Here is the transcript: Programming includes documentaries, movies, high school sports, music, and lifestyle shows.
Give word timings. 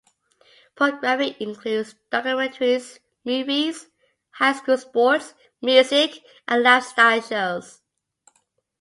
Programming 0.73 1.35
includes 1.39 1.93
documentaries, 2.11 2.97
movies, 3.23 3.85
high 4.31 4.53
school 4.53 4.77
sports, 4.79 5.35
music, 5.61 6.17
and 6.47 6.63
lifestyle 6.63 7.21
shows. 7.21 7.83